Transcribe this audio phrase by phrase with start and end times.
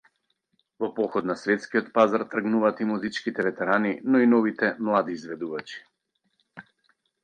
[0.83, 5.83] Во поход на светскиот пазар тргнуваат и музичките ветерани, но и новите, млади изведувачи.